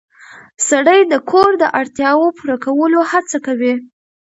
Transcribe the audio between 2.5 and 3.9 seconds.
کولو هڅه کوي